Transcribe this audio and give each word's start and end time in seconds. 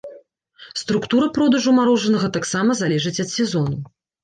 Структура 0.81 1.27
продажу 1.35 1.75
марожанага 1.81 2.31
таксама 2.39 2.71
залежыць 2.83 3.17
ад 3.27 3.33
сезону. 3.37 3.81